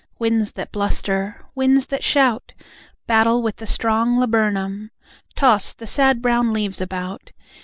[0.17, 2.53] Winds that bluster, winds that shout,
[3.05, 4.89] Battle with the strong laburnum,
[5.35, 7.31] Toss the sad brown leaves about.